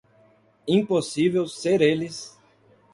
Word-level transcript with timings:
Impossível 0.67 1.47
ser 1.47 1.79
eles 1.79 2.35